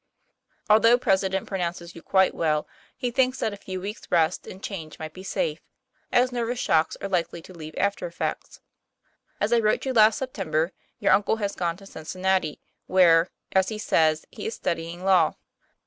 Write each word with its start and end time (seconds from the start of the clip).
Although 0.67 0.97
president 0.97 1.45
pronounces 1.45 1.93
you 1.93 2.01
quite 2.01 2.33
well, 2.33 2.67
he 2.97 3.11
thinks 3.11 3.37
that 3.39 3.53
a 3.53 3.55
few 3.55 3.79
weeks' 3.79 4.07
rest 4.09 4.47
and 4.47 4.59
change 4.63 4.97
might 4.97 5.13
be 5.13 5.21
safe, 5.21 5.61
as 6.11 6.31
nervous 6.31 6.57
shocks 6.57 6.97
are 7.01 7.07
likely 7.07 7.39
to 7.43 7.53
leave 7.53 7.75
after 7.77 8.07
effects. 8.07 8.61
As 9.39 9.53
I 9.53 9.59
wrote 9.59 9.85
you 9.85 9.93
last 9.93 10.17
September, 10.17 10.71
your 10.97 11.11
uncle 11.13 11.35
has 11.35 11.53
gone 11.55 11.77
to 11.77 11.85
Cincin 11.85 12.21
nati, 12.23 12.59
where, 12.87 13.29
as 13.51 13.69
he 13.69 13.77
says, 13.77 14.25
he 14.31 14.47
is 14.47 14.55
studying 14.55 15.03
law. 15.03 15.35